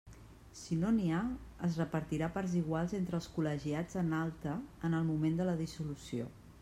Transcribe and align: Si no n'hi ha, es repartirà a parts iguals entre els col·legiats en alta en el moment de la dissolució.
Si 0.59 0.75
no 0.83 0.89
n'hi 0.93 1.09
ha, 1.17 1.19
es 1.67 1.75
repartirà 1.81 2.29
a 2.33 2.35
parts 2.37 2.55
iguals 2.61 2.95
entre 3.01 3.19
els 3.19 3.29
col·legiats 3.35 4.01
en 4.05 4.09
alta 4.23 4.55
en 4.91 5.01
el 5.01 5.07
moment 5.11 5.39
de 5.43 5.49
la 5.51 5.55
dissolució. 5.65 6.31